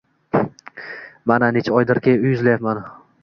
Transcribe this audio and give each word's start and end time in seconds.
Mana, 1.31 1.51
necha 1.57 1.77
oydirki, 1.81 2.17
uy 2.25 2.35
izlyapti 2.39 2.81